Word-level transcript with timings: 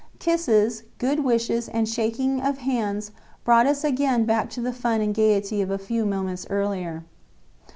Kisses, 0.17 0.81
good 0.97 1.23
wishes 1.23 1.69
and 1.69 1.87
shaking 1.87 2.41
of 2.41 2.57
hands 2.65 3.11
brought 3.45 3.67
us 3.67 3.83
again 3.83 4.25
back 4.25 4.49
to 4.49 4.59
the 4.59 4.73
fun 4.73 4.99
and 4.99 5.13
gaiety 5.13 5.61
of 5.61 5.69
a 5.69 5.77
few 5.77 6.07
moments 6.07 6.47
earlier. 6.49 7.03